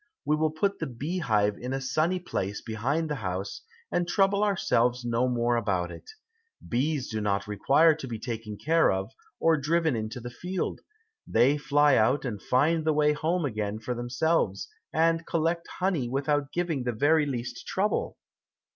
We 0.25 0.35
will 0.35 0.49
put 0.49 0.79
the 0.79 0.87
beehive 0.87 1.59
in 1.59 1.73
a 1.73 1.79
sunny 1.79 2.19
place 2.19 2.59
behind 2.59 3.07
the 3.07 3.17
house, 3.17 3.61
and 3.91 4.07
trouble 4.07 4.43
ourselves 4.43 5.05
no 5.05 5.27
more 5.29 5.55
about 5.57 5.91
it. 5.91 6.09
Bees 6.67 7.07
do 7.07 7.21
not 7.21 7.45
require 7.47 7.93
to 7.93 8.07
be 8.07 8.17
taken 8.17 8.57
care 8.57 8.89
of, 8.91 9.11
or 9.39 9.57
driven 9.57 9.95
into 9.95 10.19
the 10.19 10.31
field; 10.31 10.79
they 11.27 11.55
fly 11.55 11.97
out 11.97 12.25
and 12.25 12.41
find 12.41 12.83
the 12.83 12.93
way 12.93 13.13
home 13.13 13.45
again 13.45 13.77
for 13.77 13.93
themselves, 13.93 14.67
and 14.91 15.27
collect 15.27 15.67
honey 15.77 16.09
without 16.09 16.51
giving 16.51 16.83
the 16.83 16.93
very 16.93 17.27
least 17.27 17.67
trouble." 17.67 18.17